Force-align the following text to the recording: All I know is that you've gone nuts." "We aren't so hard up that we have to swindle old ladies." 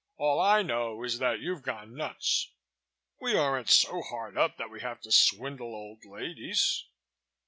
All 0.17 0.39
I 0.39 0.63
know 0.63 1.03
is 1.03 1.19
that 1.19 1.41
you've 1.41 1.61
gone 1.61 1.93
nuts." 1.93 2.53
"We 3.19 3.37
aren't 3.37 3.69
so 3.69 4.01
hard 4.01 4.35
up 4.35 4.57
that 4.57 4.71
we 4.71 4.81
have 4.81 4.99
to 5.01 5.11
swindle 5.11 5.75
old 5.75 6.05
ladies." 6.05 6.87